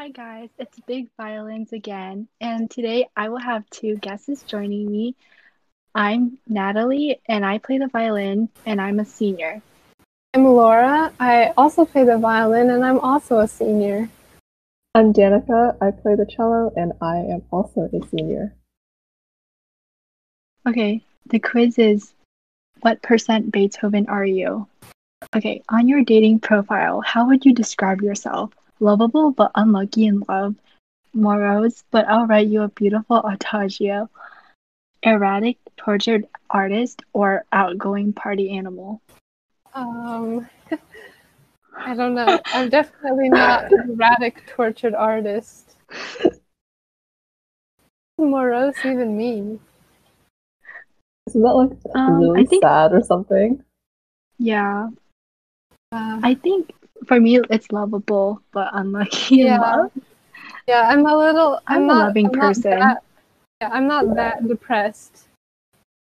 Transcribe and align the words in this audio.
Hi 0.00 0.08
guys, 0.08 0.48
it's 0.58 0.80
Big 0.86 1.10
Violins 1.18 1.74
again, 1.74 2.26
and 2.40 2.70
today 2.70 3.08
I 3.14 3.28
will 3.28 3.38
have 3.38 3.68
two 3.68 3.96
guests 3.96 4.42
joining 4.44 4.90
me. 4.90 5.14
I'm 5.94 6.38
Natalie, 6.48 7.20
and 7.26 7.44
I 7.44 7.58
play 7.58 7.76
the 7.76 7.88
violin, 7.88 8.48
and 8.64 8.80
I'm 8.80 8.98
a 8.98 9.04
senior. 9.04 9.60
I'm 10.32 10.44
Laura. 10.44 11.12
I 11.20 11.52
also 11.54 11.84
play 11.84 12.04
the 12.04 12.16
violin, 12.16 12.70
and 12.70 12.82
I'm 12.82 12.98
also 13.00 13.40
a 13.40 13.46
senior. 13.46 14.08
I'm 14.94 15.12
Danica. 15.12 15.76
I 15.82 15.90
play 15.90 16.14
the 16.14 16.24
cello, 16.24 16.72
and 16.74 16.94
I 17.02 17.16
am 17.16 17.42
also 17.52 17.90
a 17.92 18.08
senior. 18.08 18.54
Okay, 20.66 21.04
the 21.26 21.40
quiz 21.40 21.78
is 21.78 22.14
what 22.80 23.02
percent 23.02 23.52
Beethoven 23.52 24.06
are 24.08 24.24
you? 24.24 24.66
Okay, 25.36 25.62
on 25.68 25.88
your 25.88 26.02
dating 26.04 26.40
profile, 26.40 27.02
how 27.02 27.26
would 27.26 27.44
you 27.44 27.52
describe 27.52 28.00
yourself? 28.00 28.50
Lovable 28.80 29.30
but 29.30 29.50
unlucky 29.54 30.06
in 30.06 30.20
love, 30.28 30.54
morose 31.12 31.84
but 31.90 32.06
I'll 32.08 32.26
write 32.26 32.48
you 32.48 32.62
a 32.62 32.68
beautiful 32.68 33.18
adagio, 33.26 34.08
erratic, 35.02 35.58
tortured 35.76 36.26
artist, 36.48 37.02
or 37.12 37.44
outgoing 37.52 38.12
party 38.14 38.56
animal? 38.56 39.02
Um, 39.74 40.48
I 41.76 41.94
don't 41.94 42.14
know. 42.14 42.40
I'm 42.46 42.68
definitely 42.70 43.28
not 43.28 43.70
an 43.70 43.90
erratic, 43.90 44.46
tortured 44.46 44.94
artist. 44.94 45.76
Morose 48.18 48.76
even 48.84 49.16
mean? 49.16 49.60
Isn't 51.28 51.42
that 51.42 51.52
like 51.54 51.70
Um, 51.94 52.20
really 52.20 52.40
I 52.40 52.44
think- 52.44 52.62
sad 52.62 52.92
or 52.92 53.02
something? 53.02 53.62
Yeah, 54.38 54.88
Uh, 55.92 56.20
I 56.22 56.34
think 56.34 56.72
for 57.06 57.18
me 57.20 57.40
it's 57.50 57.70
lovable 57.72 58.42
but 58.52 58.70
unlucky 58.72 59.40
in 59.42 59.46
Yeah. 59.48 59.60
love. 59.60 59.92
yeah, 60.66 60.88
I'm 60.88 61.06
a 61.06 61.16
little. 61.16 61.60
I'm 61.66 61.82
I'm, 61.84 61.90
a 61.90 61.94
loving 61.94 62.26
I'm 62.26 62.32
not 62.32 62.40
person. 62.40 62.70
that- 62.70 63.02
yeah, 63.60 63.68
I'm 63.72 63.86
not 63.86 64.14
that 64.14 64.46
depressed. 64.48 65.28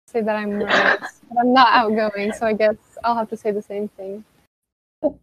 Say 0.07 0.21
that 0.21 0.35
I'm 0.35 0.59
morose, 0.59 1.21
but 1.29 1.39
I'm 1.39 1.53
not 1.53 1.69
outgoing, 1.73 2.31
so 2.33 2.45
I 2.45 2.53
guess 2.53 2.75
I'll 3.03 3.16
have 3.16 3.29
to 3.29 3.38
say 3.38 3.51
the 3.51 3.61
same 3.61 3.88
thing. 3.89 4.23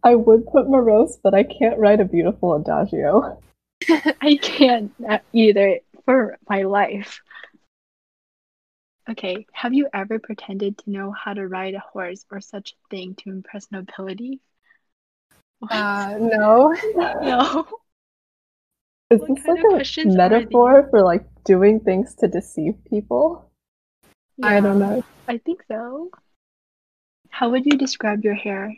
I 0.03 0.15
would 0.15 0.47
put 0.47 0.67
morose, 0.69 1.17
but 1.21 1.33
I 1.33 1.43
can't 1.43 1.77
write 1.79 1.99
a 1.99 2.05
beautiful 2.05 2.55
adagio. 2.55 3.39
I 4.21 4.39
can't 4.41 4.91
uh, 5.07 5.19
either 5.31 5.79
for 6.05 6.37
my 6.49 6.63
life. 6.63 7.21
Okay, 9.09 9.45
have 9.51 9.73
you 9.73 9.89
ever 9.93 10.17
pretended 10.19 10.77
to 10.79 10.89
know 10.89 11.11
how 11.11 11.33
to 11.33 11.47
ride 11.47 11.73
a 11.75 11.79
horse 11.79 12.25
or 12.31 12.39
such 12.39 12.71
a 12.73 12.89
thing 12.89 13.15
to 13.15 13.29
impress 13.29 13.71
nobility? 13.71 14.39
Uh, 15.69 16.17
no. 16.19 16.75
no. 16.95 17.67
Is 19.09 19.21
What 19.21 19.35
this 19.35 19.97
like 19.97 20.05
a 20.05 20.09
metaphor 20.09 20.87
for 20.89 21.03
like 21.03 21.25
doing 21.43 21.79
things 21.79 22.15
to 22.15 22.27
deceive 22.27 22.75
people? 22.89 23.51
I 24.41 24.59
don't 24.59 24.79
know. 24.79 25.03
I 25.27 25.37
think 25.37 25.63
so. 25.67 26.09
How 27.29 27.49
would 27.49 27.65
you 27.65 27.77
describe 27.77 28.23
your 28.23 28.33
hair? 28.33 28.75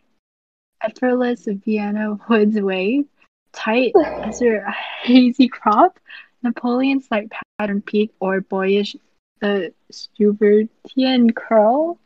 Effortless 0.82 1.46
Vienna 1.46 2.20
woods 2.30 2.60
wave, 2.60 3.06
tight 3.54 3.94
as 4.24 4.42
your 4.42 4.66
hazy 5.02 5.48
crop, 5.48 6.00
Napoleon's 6.44 7.08
like 7.10 7.32
pattern 7.58 7.82
peak, 7.82 8.12
or 8.20 8.42
boyish 8.42 8.96
the 9.40 9.74
Schubertian 9.92 11.34
curl? 11.34 12.00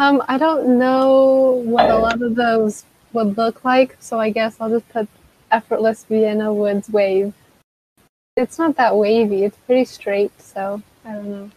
Um, 0.00 0.22
I 0.28 0.38
don't 0.38 0.78
know 0.78 1.60
what 1.66 1.90
a 1.90 1.98
lot 1.98 2.22
of 2.22 2.34
those 2.34 2.86
would 3.12 3.36
look 3.36 3.66
like, 3.66 3.98
so 4.00 4.18
I 4.18 4.30
guess 4.30 4.56
I'll 4.58 4.70
just 4.70 4.88
put 4.88 5.06
effortless 5.50 6.04
Vienna 6.04 6.54
Woods 6.54 6.88
wave. 6.88 7.34
It's 8.34 8.58
not 8.58 8.76
that 8.76 8.96
wavy, 8.96 9.44
it's 9.44 9.58
pretty 9.66 9.84
straight, 9.84 10.32
so 10.40 10.82
I 11.04 11.12
don't 11.12 11.30
know. 11.30 11.50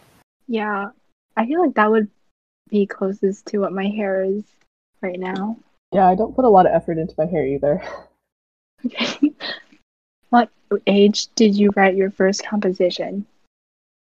Yeah, 0.46 0.90
I 1.38 1.46
feel 1.46 1.62
like 1.62 1.72
that 1.76 1.90
would 1.90 2.10
be 2.68 2.84
closest 2.84 3.46
to 3.46 3.60
what 3.60 3.72
my 3.72 3.86
hair 3.86 4.24
is 4.24 4.44
right 5.00 5.18
now. 5.18 5.56
Yeah, 5.94 6.06
I 6.06 6.14
don't 6.14 6.36
put 6.36 6.44
a 6.44 6.50
lot 6.50 6.66
of 6.66 6.72
effort 6.72 6.98
into 6.98 7.14
my 7.16 7.26
hair 7.26 7.46
either. 7.46 7.82
Okay. 8.84 9.32
What 10.28 10.50
age 10.86 11.28
did 11.36 11.56
you 11.56 11.70
write 11.76 11.94
your 11.94 12.10
first 12.10 12.44
composition? 12.44 13.24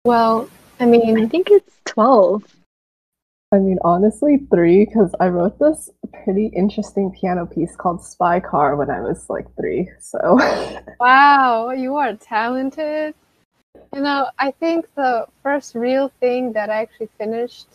Well, 0.04 0.50
I 0.80 0.86
mean, 0.88 1.24
I 1.24 1.28
think 1.28 1.52
it's 1.52 1.80
12. 1.86 2.44
I 3.52 3.60
mean, 3.60 3.78
honestly, 3.84 4.40
three, 4.52 4.86
because 4.86 5.14
I 5.20 5.28
wrote 5.28 5.60
this 5.60 5.90
pretty 6.24 6.48
interesting 6.48 7.12
piano 7.12 7.46
piece 7.46 7.76
called 7.76 8.04
Spy 8.04 8.40
Car 8.40 8.76
when 8.76 8.90
I 8.90 9.02
was 9.02 9.30
like 9.30 9.46
three. 9.56 9.90
So, 10.00 10.20
wow, 11.00 11.72
you 11.72 11.96
are 11.96 12.16
talented. 12.16 13.14
You 13.94 14.02
know, 14.02 14.30
I 14.40 14.52
think 14.52 14.94
the 14.96 15.28
first 15.44 15.76
real 15.76 16.12
thing 16.20 16.54
that 16.54 16.70
I 16.70 16.82
actually 16.82 17.10
finished, 17.18 17.68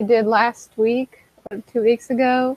I 0.00 0.04
did 0.04 0.26
last 0.26 0.70
week 0.76 1.24
or 1.50 1.58
two 1.72 1.82
weeks 1.82 2.10
ago. 2.10 2.56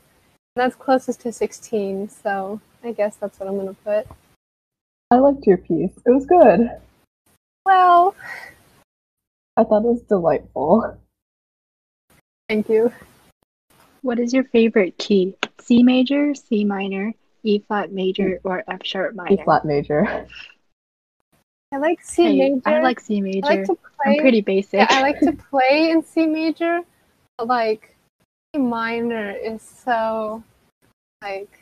That's 0.55 0.75
closest 0.75 1.21
to 1.21 1.31
16, 1.31 2.09
so 2.09 2.61
I 2.83 2.91
guess 2.91 3.15
that's 3.15 3.39
what 3.39 3.49
I'm 3.49 3.57
gonna 3.57 3.75
put. 3.83 4.07
I 5.11 5.15
liked 5.15 5.47
your 5.47 5.57
piece. 5.57 5.93
It 6.05 6.11
was 6.11 6.25
good. 6.25 6.69
Well, 7.65 8.15
I 9.57 9.63
thought 9.63 9.83
it 9.83 9.87
was 9.87 10.03
delightful. 10.03 10.97
Thank 12.49 12.67
you. 12.67 12.91
What 14.01 14.19
is 14.19 14.33
your 14.33 14.43
favorite 14.45 14.97
key? 14.97 15.35
C 15.61 15.83
major, 15.83 16.33
C 16.35 16.65
minor, 16.65 17.13
E 17.43 17.59
flat 17.59 17.91
major, 17.93 18.29
mm. 18.29 18.39
or 18.43 18.63
F 18.67 18.81
sharp 18.83 19.15
minor? 19.15 19.31
E 19.31 19.43
flat 19.43 19.63
major. 19.63 20.27
I 21.71 21.77
like 21.77 22.01
C 22.01 22.23
Hey, 22.23 22.49
major. 22.49 22.61
I 22.65 22.81
like 22.81 22.99
C 22.99 23.21
major. 23.21 23.45
I 23.45 23.55
like 23.55 23.65
to 23.65 23.75
play. 23.75 24.13
I'm 24.15 24.19
pretty 24.19 24.41
basic. 24.41 24.79
Yeah, 24.79 24.87
I 24.89 25.01
like 25.01 25.19
to 25.19 25.31
play 25.31 25.91
in 25.91 26.03
C 26.03 26.25
major, 26.25 26.81
but 27.37 27.47
like 27.47 27.95
C 28.55 28.61
minor 28.61 29.31
is 29.31 29.61
so 29.61 30.43
like 31.21 31.59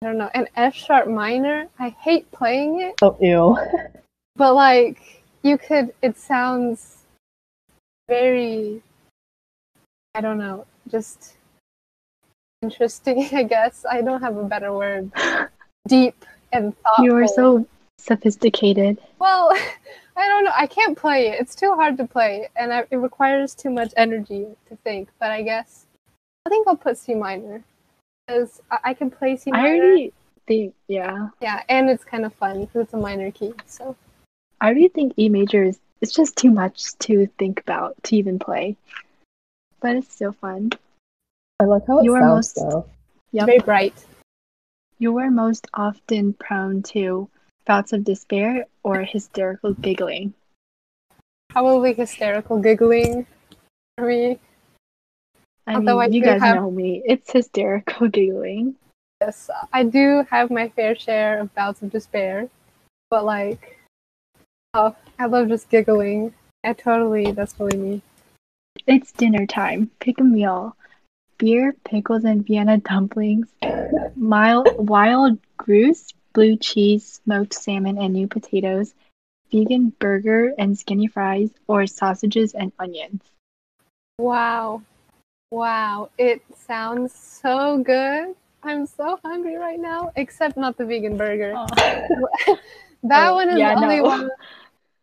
I 0.00 0.06
don't 0.06 0.18
know. 0.18 0.30
And 0.34 0.48
F 0.56 0.74
sharp 0.74 1.08
minor, 1.08 1.68
I 1.78 1.90
hate 1.90 2.30
playing 2.32 2.80
it, 2.80 2.94
Oh, 3.02 3.16
ew. 3.20 3.58
but 4.36 4.54
like 4.54 5.22
you 5.42 5.58
could. 5.58 5.92
It 6.00 6.16
sounds 6.16 7.02
very. 8.08 8.82
I 10.14 10.20
don't 10.20 10.38
know. 10.38 10.66
Just 10.88 11.34
interesting. 12.62 13.28
I 13.32 13.42
guess 13.44 13.84
I 13.90 14.02
don't 14.02 14.20
have 14.20 14.36
a 14.36 14.44
better 14.44 14.72
word. 14.72 15.10
Deep 15.88 16.24
and 16.52 16.76
thoughtful. 16.82 17.04
You 17.04 17.16
are 17.16 17.26
so 17.26 17.66
sophisticated. 17.98 18.98
Well, 19.18 19.52
I 20.16 20.28
don't 20.28 20.44
know. 20.44 20.52
I 20.54 20.66
can't 20.66 20.96
play 20.96 21.28
it. 21.28 21.40
It's 21.40 21.54
too 21.54 21.74
hard 21.74 21.96
to 21.96 22.06
play, 22.06 22.48
and 22.56 22.72
I, 22.72 22.84
it 22.90 22.96
requires 22.96 23.54
too 23.54 23.70
much 23.70 23.94
energy 23.96 24.46
to 24.68 24.76
think. 24.76 25.08
But 25.18 25.30
I 25.30 25.42
guess 25.42 25.86
I 26.46 26.50
think 26.50 26.68
I'll 26.68 26.76
put 26.76 26.98
C 26.98 27.14
minor 27.14 27.62
because 28.26 28.60
I, 28.70 28.78
I 28.84 28.94
can 28.94 29.10
play 29.10 29.36
C 29.36 29.50
minor. 29.50 29.66
I 29.66 29.78
already 29.78 30.12
think, 30.46 30.74
yeah, 30.88 31.28
Yeah, 31.40 31.62
and 31.68 31.88
it's 31.88 32.04
kind 32.04 32.24
of 32.26 32.34
fun 32.34 32.60
because 32.60 32.82
it's 32.82 32.94
a 32.94 32.98
minor 32.98 33.30
key. 33.30 33.54
So 33.66 33.96
I 34.60 34.66
already 34.66 34.88
think 34.88 35.14
E 35.16 35.28
major 35.28 35.64
is 35.64 35.80
it's 36.02 36.12
just 36.12 36.36
too 36.36 36.50
much 36.50 36.98
to 36.98 37.26
think 37.38 37.60
about 37.60 37.94
to 38.04 38.16
even 38.16 38.38
play. 38.38 38.76
But 39.82 39.96
it's 39.96 40.14
still 40.14 40.32
fun. 40.32 40.70
I 41.60 41.64
like 41.64 41.86
how 41.86 41.98
it 41.98 42.04
You 42.04 42.14
are 42.14 42.20
sounds 42.20 42.56
most- 42.56 42.70
though. 42.70 42.86
Yep. 43.32 43.46
very 43.46 43.58
bright. 43.58 44.06
You 44.98 45.18
are 45.18 45.30
most 45.30 45.66
often 45.74 46.34
prone 46.34 46.82
to 46.94 47.28
bouts 47.66 47.92
of 47.92 48.04
despair 48.04 48.66
or 48.84 49.00
hysterical 49.02 49.74
giggling. 49.74 50.34
Probably 51.48 51.92
hysterical 51.94 52.60
giggling 52.60 53.26
for 53.98 54.06
me. 54.06 54.38
I 55.66 55.74
Although 55.76 55.98
mean, 56.00 56.12
I 56.12 56.14
you 56.14 56.22
guys 56.22 56.40
have- 56.40 56.56
know 56.56 56.70
me. 56.70 57.02
It's 57.04 57.32
hysterical 57.32 58.08
giggling. 58.18 58.76
Yes, 59.20 59.50
I 59.72 59.84
do 59.84 60.24
have 60.30 60.50
my 60.50 60.68
fair 60.68 60.94
share 60.96 61.40
of 61.40 61.54
bouts 61.54 61.82
of 61.82 61.90
despair, 61.90 62.48
but 63.10 63.24
like, 63.24 63.78
oh, 64.74 64.94
I 65.18 65.26
love 65.26 65.48
just 65.48 65.68
giggling. 65.70 66.34
I 66.64 66.72
totally, 66.72 67.30
that's 67.32 67.52
totally 67.52 67.78
me. 67.82 68.02
It's 68.86 69.12
dinner 69.12 69.46
time. 69.46 69.90
Pick 70.00 70.18
a 70.20 70.24
meal. 70.24 70.76
Beer, 71.38 71.74
pickles, 71.84 72.24
and 72.24 72.44
Vienna 72.46 72.78
dumplings. 72.78 73.48
Mild, 74.16 74.68
wild 74.76 75.38
goose, 75.56 76.12
blue 76.32 76.56
cheese, 76.56 77.20
smoked 77.24 77.54
salmon, 77.54 77.98
and 77.98 78.12
new 78.12 78.26
potatoes. 78.26 78.94
Vegan 79.50 79.90
burger 79.98 80.54
and 80.58 80.78
skinny 80.78 81.06
fries, 81.06 81.50
or 81.66 81.86
sausages 81.86 82.54
and 82.54 82.72
onions. 82.78 83.22
Wow. 84.18 84.82
Wow. 85.50 86.10
It 86.18 86.42
sounds 86.56 87.14
so 87.14 87.78
good. 87.78 88.34
I'm 88.62 88.86
so 88.86 89.18
hungry 89.24 89.56
right 89.56 89.80
now, 89.80 90.12
except 90.16 90.56
not 90.56 90.76
the 90.78 90.86
vegan 90.86 91.16
burger. 91.16 91.52
that 93.02 93.28
Oh, 93.28 93.34
one 93.34 93.48
is 93.48 93.58
yeah, 93.58 93.74
the 93.74 93.82
only 93.82 93.96
no. 93.96 94.02
one. 94.04 94.28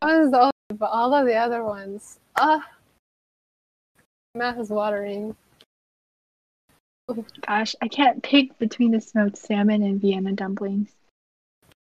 That 0.02 0.08
one 0.08 0.22
is 0.22 0.32
the 0.32 0.40
only, 0.40 0.52
but 0.76 0.90
all 0.90 1.14
of 1.14 1.26
the 1.26 1.36
other 1.36 1.64
ones, 1.64 2.20
ah, 2.38 2.66
mouth 4.40 4.58
is 4.58 4.70
watering. 4.70 5.36
Gosh, 7.46 7.76
I 7.82 7.88
can't 7.88 8.24
pick 8.24 8.58
between 8.58 8.92
the 8.92 9.02
smoked 9.02 9.38
salmon 9.38 9.84
and 9.84 10.00
Vienna 10.00 10.32
dumplings. 10.32 10.90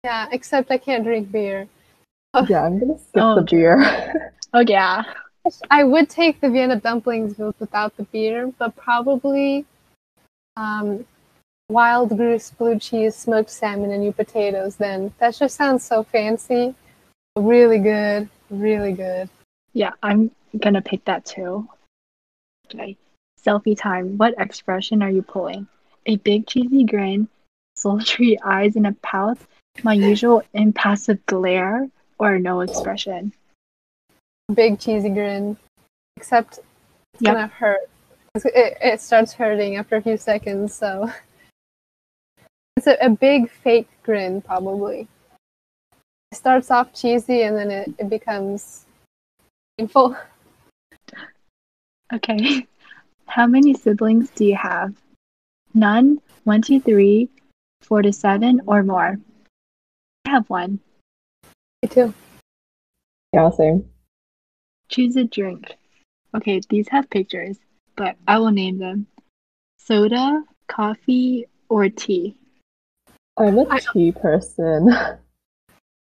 Yeah, 0.03 0.27
except 0.31 0.71
I 0.71 0.77
can't 0.77 1.03
drink 1.03 1.31
beer. 1.31 1.67
Yeah, 2.47 2.63
I'm 2.63 2.79
gonna 2.79 2.97
skip 2.97 3.21
Oh, 3.21 3.35
the 3.35 3.43
beer. 3.43 4.33
Oh 4.53 4.65
yeah. 4.67 5.03
I 5.69 5.85
would 5.85 6.09
take 6.09 6.41
the 6.41 6.49
Vienna 6.49 6.75
dumplings 6.75 7.37
without 7.37 7.95
the 7.95 8.03
beer, 8.03 8.51
but 8.59 8.75
probably 8.75 9.65
um, 10.57 11.05
wild 11.69 12.17
goose, 12.17 12.51
blue 12.51 12.77
cheese, 12.77 13.15
smoked 13.15 13.49
salmon, 13.49 13.91
and 13.91 14.01
new 14.03 14.11
potatoes. 14.11 14.75
Then 14.75 15.13
that 15.19 15.35
just 15.35 15.55
sounds 15.55 15.85
so 15.85 16.03
fancy. 16.03 16.75
Really 17.37 17.79
good, 17.79 18.27
really 18.49 18.91
good. 18.91 19.29
Yeah, 19.71 19.91
I'm 20.03 20.31
gonna 20.59 20.81
pick 20.81 21.05
that 21.05 21.23
too. 21.23 21.69
Selfie 23.43 23.77
time. 23.77 24.17
What 24.17 24.35
expression 24.37 25.01
are 25.01 25.09
you 25.09 25.21
pulling? 25.21 25.67
A 26.05 26.17
big 26.17 26.47
cheesy 26.47 26.83
grin, 26.83 27.27
sultry 27.75 28.39
eyes 28.43 28.75
in 28.75 28.85
a 28.85 28.93
pout, 28.93 29.37
my 29.83 29.93
usual 29.93 30.43
impassive 30.53 31.25
glare, 31.25 31.89
or 32.19 32.37
no 32.39 32.61
expression? 32.61 33.33
Big 34.53 34.79
cheesy 34.79 35.09
grin, 35.09 35.57
except 36.17 36.59
it's 37.13 37.23
Yep. 37.23 37.35
gonna 37.35 37.47
hurt. 37.47 37.89
It, 38.35 38.77
it 38.81 39.01
starts 39.01 39.33
hurting 39.33 39.75
after 39.75 39.97
a 39.97 40.01
few 40.01 40.17
seconds, 40.17 40.73
so 40.73 41.11
it's 42.77 42.87
a, 42.87 42.97
a 43.01 43.09
big 43.09 43.49
fake 43.49 43.89
grin, 44.03 44.41
probably. 44.41 45.07
It 46.31 46.35
starts 46.35 46.71
off 46.71 46.93
cheesy 46.93 47.41
and 47.43 47.57
then 47.57 47.71
it, 47.71 47.91
it 47.97 48.09
becomes 48.09 48.85
painful. 49.77 50.15
Okay. 52.13 52.67
How 53.25 53.47
many 53.47 53.73
siblings 53.73 54.29
do 54.31 54.45
you 54.45 54.55
have? 54.55 54.93
None, 55.73 56.19
one, 56.43 56.61
two, 56.61 56.81
three, 56.81 57.29
four 57.81 58.01
to 58.01 58.11
seven, 58.11 58.61
or 58.67 58.83
more? 58.83 59.17
I 60.25 60.29
have 60.29 60.49
one. 60.49 60.79
Me 61.81 61.89
too. 61.89 62.13
yeah, 63.33 63.49
same. 63.51 63.85
Choose 64.89 65.15
a 65.15 65.23
drink. 65.23 65.77
Okay, 66.35 66.61
these 66.69 66.89
have 66.89 67.09
pictures, 67.09 67.57
but 67.95 68.17
I 68.27 68.39
will 68.39 68.51
name 68.51 68.77
them. 68.77 69.07
Soda, 69.77 70.43
coffee, 70.67 71.47
or 71.69 71.87
tea. 71.89 72.35
I'm 73.37 73.57
a 73.57 73.79
tea 73.93 74.11
person. 74.11 74.89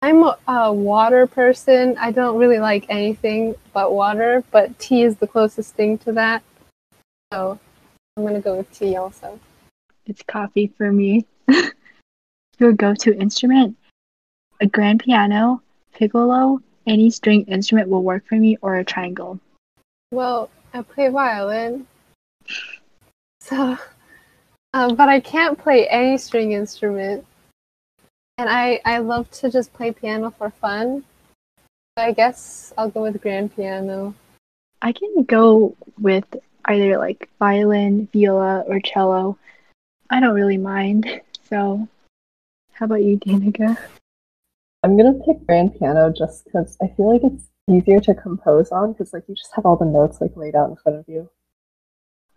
I'm 0.06 0.22
a, 0.22 0.38
a 0.48 0.72
water 0.72 1.26
person. 1.26 1.98
I 1.98 2.12
don't 2.12 2.38
really 2.38 2.60
like 2.60 2.86
anything 2.90 3.56
but 3.74 3.92
water, 3.92 4.44
but 4.52 4.78
tea 4.78 5.02
is 5.02 5.16
the 5.16 5.26
closest 5.26 5.74
thing 5.74 5.98
to 6.00 6.12
that. 6.12 6.44
So 7.34 7.58
I'm 8.16 8.24
gonna 8.24 8.40
go 8.40 8.58
with 8.58 8.72
tea 8.72 8.98
also. 8.98 9.40
It's 10.06 10.22
coffee 10.22 10.72
for 10.78 10.92
me. 10.92 11.26
Your 12.60 12.74
go-to 12.74 13.18
instrument? 13.18 13.78
A 14.62 14.68
grand 14.68 15.00
piano, 15.00 15.64
piccolo, 15.96 16.62
any 16.86 17.10
string 17.10 17.44
instrument 17.46 17.90
will 17.90 18.04
work 18.04 18.28
for 18.28 18.36
me, 18.36 18.58
or 18.62 18.76
a 18.76 18.86
triangle. 18.86 19.40
Well, 20.12 20.52
I 20.72 20.84
play 20.84 21.08
violin, 21.08 21.88
so 23.40 23.76
um, 24.76 24.96
but 24.96 25.10
I 25.10 25.20
can't 25.20 25.58
play 25.58 25.88
any 25.88 26.20
string 26.20 26.52
instrument, 26.52 27.26
and 28.38 28.50
I 28.50 28.82
I 28.86 29.00
love 29.00 29.30
to 29.32 29.50
just 29.50 29.74
play 29.74 29.92
piano 29.92 30.32
for 30.32 30.50
fun. 30.50 31.04
So 31.58 32.04
I 32.04 32.12
guess 32.12 32.74
I'll 32.78 32.90
go 32.90 33.04
with 33.04 33.22
grand 33.22 33.56
piano. 33.56 34.14
I 34.82 34.92
can 34.92 35.24
go 35.24 35.76
with 36.00 36.26
either 36.66 36.98
like 36.98 37.30
violin, 37.40 38.08
viola, 38.12 38.62
or 38.68 38.80
cello. 38.80 39.38
I 40.10 40.20
don't 40.20 40.36
really 40.36 40.58
mind. 40.58 41.22
So, 41.50 41.88
how 42.74 42.86
about 42.86 43.04
you, 43.04 43.18
Danica? 43.18 43.78
I'm 44.84 44.98
gonna 44.98 45.14
pick 45.26 45.46
grand 45.48 45.78
piano 45.80 46.12
just 46.12 46.46
because 46.46 46.78
I 46.82 46.88
feel 46.88 47.12
like 47.12 47.24
it's 47.24 47.46
easier 47.68 48.00
to 48.02 48.14
compose 48.14 48.72
on 48.72 48.94
because 48.94 49.14
like 49.14 49.24
you 49.28 49.36
just 49.36 49.54
have 49.56 49.66
all 49.66 49.78
the 49.78 49.86
notes 49.86 50.22
like 50.22 50.36
laid 50.36 50.56
out 50.56 50.70
in 50.70 50.76
front 50.76 51.00
of 51.00 51.06
you. 51.08 51.30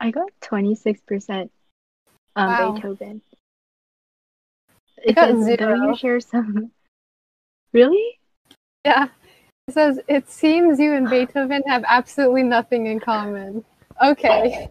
I 0.00 0.12
got 0.12 0.30
26% 0.42 1.50
on 2.36 2.48
um, 2.50 2.56
Wow. 2.56 2.72
Beethoven. 2.72 3.20
I 5.06 5.12
got 5.12 5.28
says, 5.28 5.46
"Though 5.46 5.56
zero." 5.56 5.88
you 5.90 5.96
share 5.96 6.20
some. 6.20 6.70
Really? 7.72 8.18
Yeah, 8.84 9.08
it 9.66 9.74
says 9.74 10.00
it 10.08 10.30
seems 10.30 10.78
you 10.78 10.94
and 10.94 11.08
Beethoven 11.08 11.62
have 11.66 11.84
absolutely 11.86 12.42
nothing 12.42 12.86
in 12.86 13.00
common. 13.00 13.64
Okay. 14.02 14.68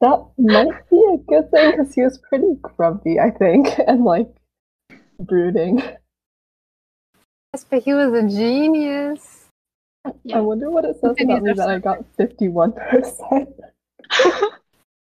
That 0.00 0.26
might 0.36 0.90
be 0.90 1.04
a 1.12 1.16
good 1.18 1.50
thing 1.50 1.70
because 1.72 1.94
he 1.94 2.02
was 2.02 2.18
pretty 2.18 2.56
grumpy, 2.60 3.20
I 3.20 3.30
think, 3.30 3.68
and 3.86 4.04
like 4.04 4.34
brooding. 5.20 5.82
Yes, 7.52 7.66
but 7.68 7.82
he 7.82 7.92
was 7.92 8.12
a 8.12 8.26
genius. 8.28 9.46
I 10.34 10.40
wonder 10.40 10.70
what 10.70 10.84
it 10.84 10.96
says 11.00 11.14
about 11.20 11.42
me 11.42 11.52
that 11.52 11.68
I 11.68 11.78
got 11.78 12.04
51%. 12.16 13.52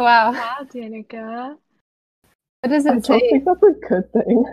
Wow. 0.02 0.32
Wow, 0.32 0.60
Danica. 0.64 1.58
What 2.62 2.70
does 2.72 2.86
I 2.86 2.90
it 2.98 3.04
don't 3.04 3.20
say? 3.22 3.30
think 3.30 3.46
that's 3.46 3.64
a 3.64 3.72
good 3.88 4.12
thing. 4.14 4.46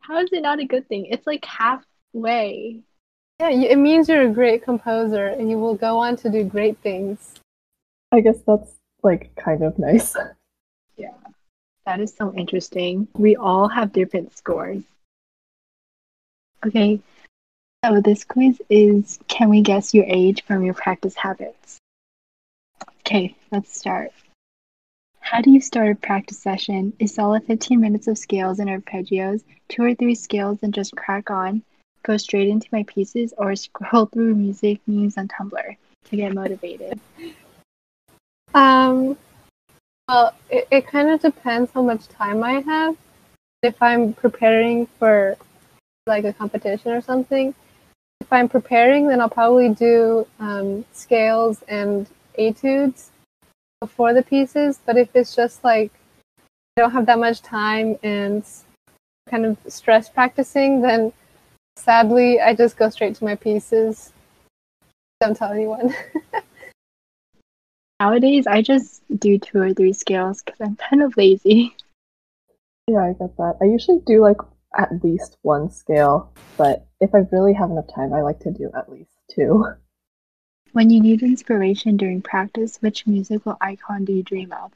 How 0.00 0.18
is 0.18 0.32
it 0.32 0.42
not 0.42 0.58
a 0.60 0.64
good 0.64 0.88
thing? 0.88 1.06
It's 1.06 1.26
like 1.26 1.44
halfway. 1.44 2.80
Yeah, 3.38 3.50
it 3.50 3.76
means 3.78 4.08
you're 4.08 4.22
a 4.28 4.32
great 4.32 4.62
composer 4.64 5.26
and 5.26 5.50
you 5.50 5.58
will 5.58 5.74
go 5.74 5.98
on 5.98 6.16
to 6.16 6.30
do 6.30 6.44
great 6.44 6.78
things. 6.78 7.34
I 8.12 8.20
guess 8.20 8.38
that's 8.46 8.74
like 9.02 9.34
kind 9.36 9.62
of 9.62 9.78
nice. 9.78 10.16
Yeah, 10.96 11.14
that 11.86 12.00
is 12.00 12.14
so 12.14 12.34
interesting. 12.34 13.08
We 13.14 13.34
all 13.36 13.68
have 13.68 13.90
different 13.92 14.36
scores. 14.36 14.82
Okay, 16.66 17.00
so 17.82 18.02
this 18.02 18.24
quiz 18.24 18.60
is 18.68 19.18
Can 19.28 19.48
we 19.48 19.62
guess 19.62 19.94
your 19.94 20.04
age 20.06 20.44
from 20.44 20.62
your 20.62 20.74
practice 20.74 21.14
habits? 21.14 21.78
Okay, 23.00 23.34
let's 23.50 23.78
start. 23.78 24.12
How 25.30 25.40
do 25.40 25.52
you 25.52 25.60
start 25.60 25.92
a 25.92 25.94
practice 25.94 26.40
session? 26.40 26.92
Is 26.98 27.14
solid 27.14 27.44
15 27.44 27.80
minutes 27.80 28.08
of 28.08 28.18
scales 28.18 28.58
and 28.58 28.68
arpeggios, 28.68 29.44
two 29.68 29.84
or 29.84 29.94
three 29.94 30.16
scales 30.16 30.58
and 30.62 30.74
just 30.74 30.96
crack 30.96 31.30
on, 31.30 31.62
go 32.02 32.16
straight 32.16 32.48
into 32.48 32.66
my 32.72 32.82
pieces, 32.88 33.32
or 33.38 33.54
scroll 33.54 34.06
through 34.06 34.34
music 34.34 34.80
memes 34.88 35.16
on 35.16 35.28
Tumblr 35.28 35.76
to 36.06 36.16
get 36.16 36.34
motivated? 36.34 36.98
Um, 38.54 39.16
well, 40.08 40.34
it, 40.50 40.66
it 40.72 40.86
kind 40.88 41.08
of 41.08 41.22
depends 41.22 41.70
how 41.70 41.82
much 41.82 42.08
time 42.08 42.42
I 42.42 42.60
have. 42.62 42.96
If 43.62 43.80
I'm 43.80 44.14
preparing 44.14 44.88
for 44.98 45.36
like 46.08 46.24
a 46.24 46.32
competition 46.32 46.90
or 46.90 47.02
something, 47.02 47.54
if 48.20 48.32
I'm 48.32 48.48
preparing, 48.48 49.06
then 49.06 49.20
I'll 49.20 49.30
probably 49.30 49.68
do 49.68 50.26
um, 50.40 50.84
scales 50.92 51.62
and 51.68 52.08
etudes 52.36 53.12
before 53.80 54.12
the 54.12 54.22
pieces. 54.22 54.80
But 54.84 54.96
if 54.96 55.08
it's 55.14 55.34
just 55.34 55.64
like 55.64 55.92
I 56.76 56.82
don't 56.82 56.92
have 56.92 57.06
that 57.06 57.18
much 57.18 57.42
time 57.42 57.96
and 58.02 58.44
kind 59.28 59.46
of 59.46 59.56
stress 59.68 60.08
practicing, 60.08 60.82
then 60.82 61.12
sadly 61.76 62.40
I 62.40 62.54
just 62.54 62.76
go 62.76 62.88
straight 62.90 63.14
to 63.16 63.24
my 63.24 63.34
pieces. 63.34 64.12
Don't 65.20 65.36
tell 65.36 65.52
anyone. 65.52 65.94
Nowadays, 68.00 68.46
I 68.46 68.62
just 68.62 69.02
do 69.18 69.38
two 69.38 69.60
or 69.60 69.74
three 69.74 69.92
scales 69.92 70.42
because 70.42 70.58
I'm 70.60 70.76
kind 70.76 71.02
of 71.02 71.14
lazy. 71.18 71.76
Yeah, 72.88 73.04
I 73.04 73.12
get 73.12 73.36
that. 73.36 73.58
I 73.60 73.66
usually 73.66 74.00
do 74.06 74.22
like 74.22 74.38
at 74.76 75.04
least 75.04 75.36
one 75.42 75.70
scale, 75.70 76.32
but 76.56 76.86
if 77.00 77.14
I 77.14 77.18
really 77.30 77.52
have 77.52 77.70
enough 77.70 77.94
time, 77.94 78.14
I 78.14 78.22
like 78.22 78.40
to 78.40 78.50
do 78.50 78.70
at 78.74 78.90
least 78.90 79.10
two. 79.30 79.66
When 80.72 80.90
you 80.90 81.00
need 81.00 81.22
inspiration 81.22 81.96
during 81.96 82.22
practice, 82.22 82.78
which 82.80 83.06
musical 83.06 83.56
icon 83.60 84.04
do 84.04 84.12
you 84.12 84.22
dream 84.22 84.52
of? 84.52 84.72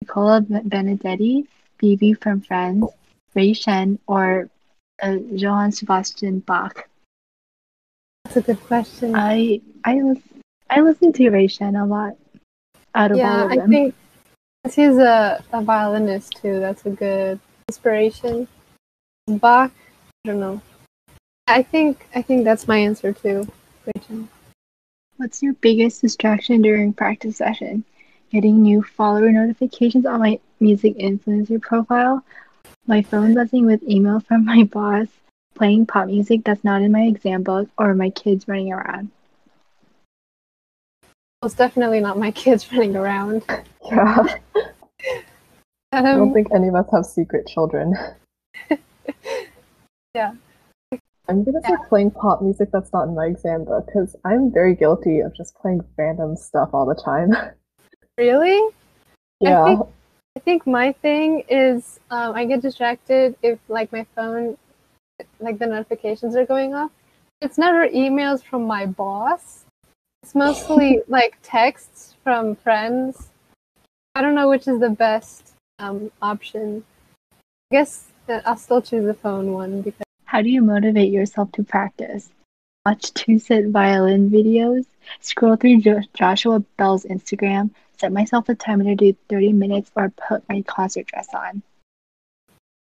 Nicola 0.00 0.40
Benedetti, 0.40 1.46
Phoebe 1.78 2.14
from 2.14 2.40
Friends, 2.40 2.86
Ray 3.34 3.54
Chen, 3.54 3.98
or 4.06 4.48
uh, 5.02 5.16
Johann 5.32 5.72
Sebastian 5.72 6.40
Bach? 6.40 6.88
That's 8.24 8.36
a 8.36 8.40
good 8.42 8.60
question. 8.64 9.14
I 9.16 9.60
I 9.84 10.00
lis- 10.00 10.22
I 10.70 10.80
listen 10.80 11.12
to 11.14 11.30
Ray 11.30 11.48
Chen 11.48 11.74
a 11.76 11.86
lot. 11.86 12.16
Out 12.94 13.10
of 13.10 13.18
all 13.18 13.18
yeah, 13.18 13.44
of 13.44 13.50
I 13.50 13.66
think 13.66 13.94
he's 14.64 14.96
a, 14.96 15.42
a 15.52 15.62
violinist 15.62 16.36
too, 16.36 16.60
that's 16.60 16.86
a 16.86 16.90
good 16.90 17.40
inspiration. 17.68 18.46
Bach, 19.26 19.72
I 20.24 20.28
don't 20.28 20.40
know. 20.40 20.60
I 21.48 21.62
think 21.62 22.06
I 22.14 22.22
think 22.22 22.44
that's 22.44 22.68
my 22.68 22.78
answer 22.78 23.12
too. 23.12 23.48
Ray 23.86 24.02
Chen. 24.06 24.28
What's 25.22 25.40
your 25.40 25.52
biggest 25.54 26.00
distraction 26.00 26.62
during 26.62 26.92
practice 26.92 27.36
session? 27.36 27.84
Getting 28.32 28.60
new 28.60 28.82
follower 28.82 29.30
notifications 29.30 30.04
on 30.04 30.18
my 30.18 30.40
music 30.58 30.98
influencer 30.98 31.62
profile, 31.62 32.24
my 32.88 33.02
phone 33.02 33.32
buzzing 33.32 33.64
with 33.64 33.84
email 33.84 34.18
from 34.18 34.44
my 34.44 34.64
boss, 34.72 35.06
playing 35.54 35.86
pop 35.86 36.08
music 36.08 36.42
that's 36.42 36.64
not 36.64 36.82
in 36.82 36.90
my 36.90 37.02
exam 37.02 37.44
book, 37.44 37.68
or 37.78 37.94
my 37.94 38.10
kids 38.10 38.48
running 38.48 38.72
around. 38.72 39.12
Well, 41.40 41.46
it's 41.46 41.54
definitely 41.54 42.00
not 42.00 42.18
my 42.18 42.30
kids 42.42 42.72
running 42.72 42.96
around. 42.96 43.44
Yeah, 43.84 44.26
I 45.92 46.02
don't 46.02 46.20
Um, 46.20 46.32
think 46.34 46.48
any 46.52 46.66
of 46.66 46.74
us 46.74 46.86
have 46.90 47.06
secret 47.06 47.46
children. 47.46 47.94
Yeah. 50.16 50.34
I'm 51.28 51.44
gonna 51.44 51.62
say 51.62 51.74
playing 51.88 52.10
pop 52.12 52.42
music 52.42 52.70
that's 52.72 52.92
not 52.92 53.08
in 53.08 53.14
my 53.14 53.26
exam 53.26 53.64
book 53.64 53.86
because 53.86 54.16
I'm 54.24 54.52
very 54.52 54.74
guilty 54.74 55.20
of 55.20 55.34
just 55.34 55.54
playing 55.56 55.80
random 55.96 56.36
stuff 56.36 56.70
all 56.72 56.86
the 56.86 57.00
time. 57.00 57.32
Really? 58.18 58.60
yeah. 59.40 59.64
think- 59.64 59.86
I 60.36 60.40
think 60.40 60.66
my 60.66 60.92
thing 60.92 61.44
is 61.48 61.98
um, 62.10 62.34
I 62.34 62.44
get 62.46 62.60
distracted 62.62 63.36
if 63.42 63.58
like 63.68 63.92
my 63.92 64.06
phone, 64.14 64.56
like 65.40 65.58
the 65.58 65.66
notifications 65.66 66.36
are 66.36 66.46
going 66.46 66.74
off. 66.74 66.90
It's 67.40 67.58
never 67.58 67.86
emails 67.88 68.42
from 68.42 68.64
my 68.66 68.86
boss. 68.86 69.64
It's 70.22 70.34
mostly 70.34 71.00
like 71.08 71.36
texts 71.42 72.14
from 72.22 72.54
friends. 72.56 73.30
I 74.14 74.22
don't 74.22 74.34
know 74.34 74.48
which 74.48 74.68
is 74.68 74.78
the 74.80 74.90
best 74.90 75.52
um, 75.78 76.10
option. 76.22 76.84
I 77.32 77.36
guess 77.76 78.06
I'll 78.28 78.56
still 78.56 78.80
choose 78.80 79.04
the 79.04 79.14
phone 79.14 79.52
one 79.52 79.82
because 79.82 80.01
How 80.32 80.40
do 80.40 80.48
you 80.48 80.62
motivate 80.62 81.12
yourself 81.12 81.52
to 81.52 81.62
practice? 81.62 82.30
Watch 82.86 83.12
TwoSet 83.12 83.70
violin 83.70 84.30
videos, 84.30 84.86
scroll 85.20 85.56
through 85.56 85.82
jo- 85.82 86.00
Joshua 86.14 86.60
Bell's 86.78 87.04
Instagram, 87.04 87.68
set 88.00 88.12
myself 88.12 88.48
a 88.48 88.54
timer 88.54 88.84
to 88.84 88.94
do 88.94 89.14
30 89.28 89.52
minutes, 89.52 89.90
or 89.94 90.08
put 90.08 90.48
my 90.48 90.62
concert 90.62 91.04
dress 91.04 91.28
on. 91.34 91.62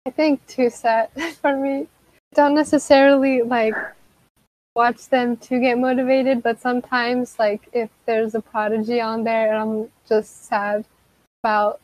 I 0.06 0.10
think 0.10 0.46
TwoSet 0.46 1.08
for 1.42 1.56
me. 1.56 1.88
Don't 2.34 2.54
necessarily 2.54 3.42
like 3.42 3.74
watch 4.76 5.08
them 5.08 5.36
to 5.38 5.58
get 5.58 5.76
motivated, 5.76 6.44
but 6.44 6.60
sometimes 6.60 7.36
like 7.36 7.68
if 7.72 7.90
there's 8.06 8.36
a 8.36 8.40
prodigy 8.40 9.00
on 9.00 9.24
there 9.24 9.52
and 9.52 9.56
I'm 9.56 9.90
just 10.08 10.44
sad 10.44 10.84
about 11.42 11.80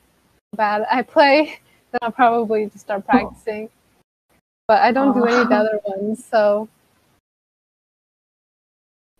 how 0.53 0.57
bad 0.59 0.87
I 0.89 1.03
play, 1.03 1.59
then 1.91 1.99
I'll 2.03 2.13
probably 2.13 2.67
just 2.67 2.83
start 2.83 3.05
practicing. 3.05 3.69
But 4.69 4.83
I 4.83 4.93
don't 4.93 5.15
do 5.15 5.25
any 5.25 5.43
of 5.43 5.49
the 5.49 5.55
other 5.55 5.81
ones, 5.85 6.25
so 6.25 6.69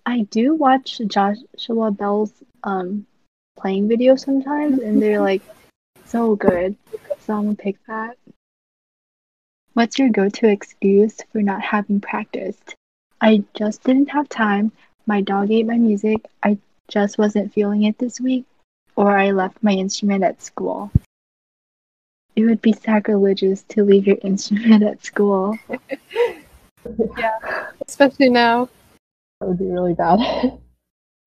I 0.05 0.23
do 0.23 0.55
watch 0.55 1.01
Joshua 1.07 1.91
Bell's 1.91 2.33
um 2.65 3.07
playing 3.57 3.89
videos 3.89 4.21
sometimes, 4.21 4.81
and 4.81 5.01
they're 5.01 5.21
like 5.21 5.43
so 6.05 6.37
good. 6.37 6.77
So 7.21 7.35
I'm 7.35 7.45
gonna 7.45 7.55
pick 7.55 7.77
that. 7.87 8.17
What's 9.75 9.99
your 9.99 10.09
go-to 10.09 10.49
excuse 10.49 11.19
for 11.33 11.43
not 11.43 11.61
having 11.61 12.01
practiced? 12.01 12.75
I 13.21 13.45
just 13.55 13.83
didn't 13.83 14.09
have 14.11 14.29
time. 14.29 14.73
My 15.07 15.21
dog 15.21 15.51
ate 15.51 15.67
my 15.67 15.77
music. 15.77 16.25
I 16.43 16.59
just 16.89 17.19
wasn't 17.19 17.53
feeling 17.53 17.85
it 17.85 17.99
this 17.99 18.21
week, 18.21 18.45
or 18.97 19.17
I 19.17 19.31
left 19.31 19.63
my 19.63 19.73
instrument 19.73 20.25
at 20.25 20.43
school. 20.43 20.91
It 22.37 22.45
would 22.45 22.61
be 22.61 22.73
sacrilegious 22.73 23.63
to 23.71 23.83
leave 23.83 24.07
your 24.07 24.19
instrument 24.23 24.83
at 24.83 25.05
school. 25.05 25.59
Yeah, 27.19 27.67
especially 27.89 28.31
now. 28.31 28.69
That 29.41 29.49
would 29.49 29.59
be 29.59 29.65
really 29.67 29.95
bad. 29.95 30.21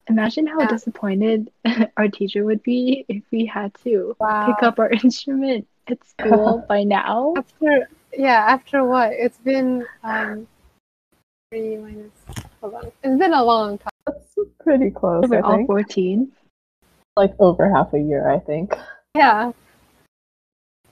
Imagine 0.08 0.48
how 0.48 0.62
Yeah. 0.62 0.68
disappointed 0.68 1.52
our 1.98 2.08
teacher 2.08 2.46
would 2.46 2.64
be 2.64 3.04
if 3.10 3.24
we 3.30 3.46
had 3.46 3.74
to 3.84 4.16
Wow. 4.22 4.46
pick 4.46 4.64
up 4.64 4.80
our 4.80 4.90
instrument 5.04 5.68
at 5.88 6.02
school 6.08 6.66
by 6.70 6.84
now. 6.86 7.34
After 7.36 7.90
yeah, 8.18 8.46
after 8.48 8.86
what? 8.86 9.12
It's 9.12 9.38
been 9.40 9.86
um 10.02 10.48
three 11.52 11.76
minus 11.76 12.12
hold 12.62 12.76
on. 12.76 12.86
It's 13.04 13.20
been 13.20 13.34
a 13.34 13.44
long 13.44 13.80
time. 13.80 13.90
That's 14.08 14.36
pretty 14.62 14.92
close, 14.92 15.28
We're 15.28 15.40
I 15.40 15.42
all 15.42 15.58
think. 15.58 15.68
14. 15.68 16.32
Like 17.18 17.34
over 17.40 17.70
half 17.70 17.94
a 17.94 18.00
year, 18.00 18.30
I 18.30 18.40
think. 18.40 18.78
Yeah. 19.14 19.52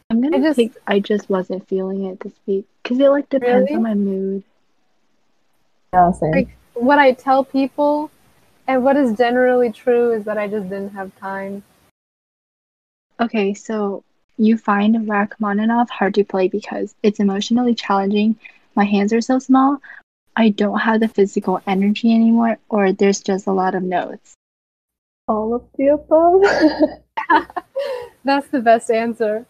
I'm 0.10 0.22
gonna 0.22 0.38
I 0.38 0.42
just- 0.42 0.58
pick 0.58 0.72
I 0.88 1.00
just 1.00 1.30
wasn't 1.30 1.68
feeling 1.68 2.06
it 2.06 2.20
this 2.22 2.34
week 2.46 2.66
because 2.82 3.00
it 3.00 3.10
like 3.10 3.30
depends 3.30 3.70
Really? 3.70 3.76
on 3.76 3.84
my 3.84 3.94
mood. 3.94 4.44
Yeah, 5.94 6.12
same. 6.12 6.32
Like- 6.32 6.58
what 6.76 7.00
I 7.00 7.12
tell 7.12 7.44
people 7.44 8.12
and 8.68 8.84
what 8.84 8.96
is 8.96 9.18
generally 9.18 9.72
true 9.72 10.12
is 10.14 10.24
that 10.26 10.38
I 10.38 10.48
just 10.48 10.70
didn't 10.70 10.92
have 10.94 11.16
time. 11.18 11.64
Okay, 13.20 13.54
so 13.54 14.04
you 14.38 14.58
find 14.58 15.08
Rachmaninoff 15.10 15.90
hard 15.90 16.14
to 16.16 16.24
play 16.24 16.48
because 16.48 16.94
it's 17.02 17.20
emotionally 17.20 17.74
challenging. 17.74 18.36
My 18.76 18.84
hands 18.86 19.12
are 19.12 19.22
so 19.22 19.40
small. 19.40 19.82
I 20.36 20.50
don't 20.50 20.78
have 20.78 21.00
the 21.00 21.08
physical 21.08 21.60
energy 21.66 22.14
anymore, 22.14 22.60
or 22.70 22.92
there's 22.94 23.22
just 23.22 23.48
a 23.48 23.52
lot 23.52 23.74
of 23.74 23.82
notes. 23.82 24.36
All 25.28 25.56
of 25.56 25.64
the 25.78 25.88
above. 25.88 26.44
That's 28.24 28.48
the 28.50 28.62
best 28.62 28.92
answer. 28.92 29.48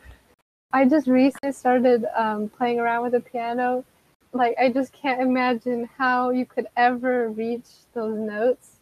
I 0.73 0.85
just 0.85 1.07
recently 1.07 1.53
started 1.53 2.05
um, 2.15 2.49
playing 2.49 2.79
around 2.79 3.03
with 3.03 3.13
the 3.13 3.21
piano. 3.21 3.85
Like, 4.33 4.55
I 4.59 4.69
just 4.69 4.91
can't 4.91 5.21
imagine 5.21 5.89
how 5.97 6.31
you 6.31 6.45
could 6.45 6.67
ever 6.75 7.29
reach 7.29 7.67
those 7.93 8.17
notes. 8.17 8.79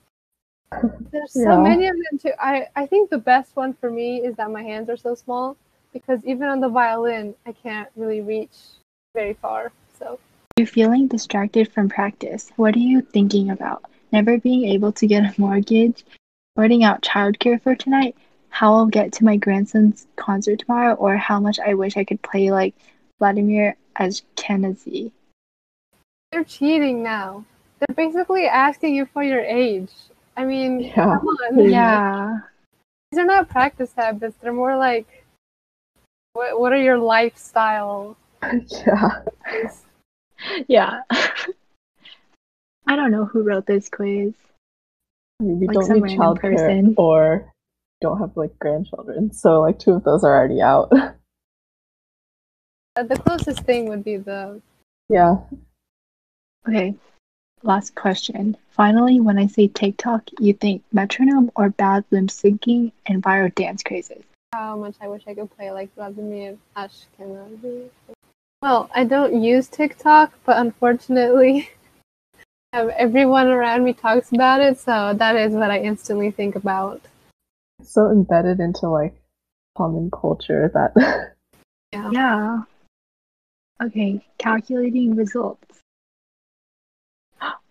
There's 1.11 1.31
so 1.31 1.41
Yeah. 1.41 1.61
many 1.61 1.87
of 1.87 1.95
them 1.95 2.17
too. 2.19 2.31
I, 2.39 2.67
I 2.75 2.87
think 2.87 3.09
the 3.09 3.19
best 3.19 3.55
one 3.55 3.73
for 3.73 3.91
me 3.91 4.17
is 4.25 4.35
that 4.37 4.49
my 4.49 4.63
hands 4.63 4.89
are 4.89 4.97
so 4.97 5.13
small 5.13 5.55
because 5.93 6.25
even 6.25 6.49
on 6.49 6.59
the 6.59 6.69
violin, 6.69 7.35
I 7.45 7.51
can't 7.51 7.89
really 7.95 8.21
reach 8.21 8.57
very 9.13 9.35
far. 9.35 9.71
So, 9.99 10.19
You're 10.57 10.67
feeling 10.67 11.07
distracted 11.07 11.71
from 11.71 11.87
practice. 11.87 12.51
What 12.55 12.75
are 12.75 12.79
you 12.79 13.01
thinking 13.01 13.51
about? 13.51 13.83
Never 14.11 14.39
being 14.39 14.65
able 14.65 14.91
to 14.93 15.07
get 15.07 15.23
a 15.23 15.39
mortgage? 15.39 16.03
Sorting 16.57 16.83
out 16.83 17.01
childcare 17.03 17.61
for 17.61 17.75
tonight? 17.75 18.15
How 18.55 18.73
I'll 18.75 18.85
get 18.85 19.11
to 19.13 19.25
my 19.25 19.35
grandson's 19.35 20.07
concert 20.15 20.59
tomorrow? 20.59 20.93
Or 20.93 21.17
how 21.17 21.41
much 21.41 21.59
I 21.59 21.73
wish 21.73 21.97
I 21.97 22.05
could 22.05 22.21
play 22.21 22.51
like 22.51 22.73
Vladimir 23.19 23.75
Ashkenazy? 23.99 25.11
they're 26.31 26.45
cheating 26.45 27.03
now. 27.03 27.43
They're 27.79 27.95
basically 27.95 28.45
asking 28.45 28.95
you 28.95 29.05
for 29.07 29.23
your 29.23 29.41
age. 29.41 29.91
I 30.37 30.45
mean, 30.45 30.79
Yeah. 30.79 31.17
come 31.19 31.27
on. 31.27 31.69
Yeah. 31.69 32.39
These 33.11 33.19
are 33.19 33.25
not 33.25 33.49
practice 33.49 33.91
habits. 33.93 34.37
They're 34.41 34.53
more 34.53 34.77
like, 34.77 35.25
what, 36.31 36.57
what 36.57 36.71
are 36.71 36.77
your 36.81 36.97
lifestyle? 36.97 38.15
yeah. 38.41 39.21
Yeah. 40.67 41.01
I 42.87 42.95
don't 42.95 43.11
know 43.11 43.25
who 43.25 43.43
wrote 43.43 43.65
this 43.65 43.89
quiz. 43.89 44.33
I 45.41 45.43
mean, 45.43 45.59
you 45.61 45.67
Like 45.67 45.73
don't 45.73 45.85
some 45.87 45.95
need 45.97 46.03
random 46.03 46.19
childcare 46.37 46.55
person. 46.57 46.95
or 46.97 47.51
don't 48.01 48.19
have 48.19 48.35
like 48.35 48.57
grandchildren. 48.59 49.31
So 49.33 49.61
like 49.61 49.79
two 49.79 49.91
of 49.93 50.03
those 50.03 50.23
are 50.23 50.35
already 50.35 50.61
out. 50.61 50.91
Uh, 52.97 53.03
The 53.03 53.17
closest 53.17 53.59
thing 53.65 53.89
would 53.89 54.05
be 54.05 54.15
the 54.15 54.61
yeah. 55.09 55.35
Okay. 56.65 56.95
Last 57.61 57.93
question. 57.93 58.55
Finally, 58.69 59.19
when 59.19 59.37
I 59.37 59.47
say 59.47 59.67
TikTok, 59.67 60.23
you 60.39 60.53
think 60.53 60.81
metronome 60.93 61.51
or 61.57 61.71
bad 61.71 62.05
lip 62.11 62.27
syncing 62.27 62.93
and 63.05 63.21
viral 63.21 63.53
dance 63.53 63.83
crazes? 63.83 64.23
how 64.55 64.77
much 64.77 64.95
I 65.01 65.09
wish 65.09 65.23
I 65.27 65.33
could 65.33 65.53
play 65.57 65.69
like 65.71 65.93
Vladimir 65.95 66.57
Ashkenazy. 66.77 67.89
Well, 68.61 68.89
I 68.95 69.03
don't 69.03 69.43
use 69.43 69.67
TikTok, 69.67 70.31
but 70.45 70.57
unfortunately, 70.57 71.69
everyone 72.73 73.47
around 73.47 73.83
me 73.83 73.91
talks 73.91 74.31
about 74.31 74.61
it, 74.61 74.79
so 74.79 75.13
that 75.13 75.35
is 75.35 75.53
what 75.53 75.71
I 75.71 75.79
instantly 75.79 76.31
think 76.31 76.55
about. 76.55 77.01
So 77.83 78.09
embedded 78.09 78.59
into 78.59 78.87
like 78.87 79.15
common 79.77 80.09
culture 80.11 80.71
that 80.73 80.93
Yeah. 81.93 82.09
Yeah. 82.11 82.61
Okay, 83.83 84.21
calculating 84.37 85.15
results. 85.15 85.81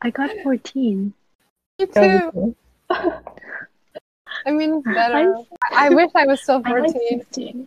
I 0.03 0.11
got 0.11 0.31
14. 0.43 1.13
Me 1.81 1.87
too. 1.87 2.57
I 2.91 4.51
mean, 4.51 4.83
better. 4.83 5.17
I'm- 5.17 5.47
I, 5.63 5.87
I 5.87 5.89
wish 5.91 6.11
I 6.15 6.27
was 6.27 6.43
still 6.43 6.61
I 6.65 6.73
like 6.73 6.93
14. 6.93 7.67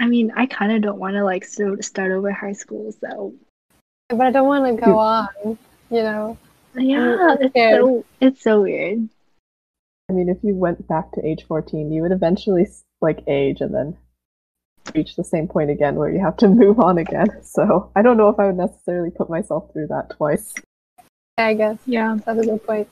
I 0.00 0.06
mean, 0.06 0.30
I 0.36 0.46
kind 0.46 0.70
of 0.72 0.82
don't 0.82 0.98
want 1.00 1.14
to 1.14 1.24
like 1.24 1.44
so 1.44 1.76
start 1.80 2.12
over 2.12 2.30
high 2.30 2.52
school, 2.52 2.92
so 2.92 3.34
but 4.08 4.20
I 4.20 4.30
don't 4.30 4.46
want 4.46 4.76
to 4.76 4.80
go 4.80 4.98
on, 4.98 5.28
you 5.44 6.02
know. 6.02 6.38
yeah, 6.76 7.36
it's 7.40 7.54
so 7.76 8.04
it's 8.20 8.42
so 8.42 8.62
weird. 8.62 9.08
I 10.08 10.14
mean, 10.14 10.28
if 10.28 10.38
you 10.42 10.54
went 10.54 10.86
back 10.88 11.12
to 11.12 11.26
age 11.26 11.44
14, 11.46 11.92
you 11.92 12.02
would 12.02 12.12
eventually 12.12 12.66
like 13.00 13.22
age 13.26 13.60
and 13.60 13.74
then 13.74 13.96
reach 14.94 15.16
the 15.16 15.24
same 15.24 15.46
point 15.48 15.70
again 15.70 15.96
where 15.96 16.10
you 16.10 16.18
have 16.20 16.36
to 16.38 16.48
move 16.62 16.80
on 16.80 16.98
again. 16.98 17.28
So 17.42 17.92
I 17.94 18.02
don't 18.02 18.16
know 18.16 18.28
if 18.28 18.38
I 18.38 18.46
would 18.46 18.56
necessarily 18.56 19.10
put 19.10 19.28
myself 19.28 19.70
through 19.72 19.88
that 19.88 20.10
twice. 20.16 20.54
I 21.36 21.54
guess 21.54 21.78
Yeah. 21.86 22.16
that's 22.24 22.40
a 22.40 22.44
good 22.44 22.64
point. 22.66 22.88